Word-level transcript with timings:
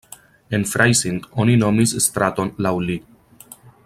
En 0.57 0.63
Freising 0.69 1.19
oni 1.43 1.57
nomis 1.65 1.93
straton 2.07 2.53
laŭ 2.67 2.73
li. 2.89 2.97